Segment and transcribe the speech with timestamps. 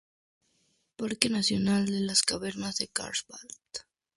[0.97, 3.41] Parque Nacional de las Cavernas de Carlsbad